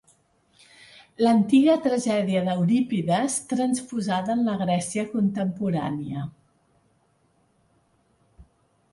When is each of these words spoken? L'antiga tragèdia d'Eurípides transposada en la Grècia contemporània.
L'antiga 1.23 1.73
tragèdia 1.81 2.39
d'Eurípides 2.47 3.35
transposada 3.51 4.33
en 4.35 4.41
la 4.47 4.55
Grècia 4.61 5.03
contemporània. 5.11 6.25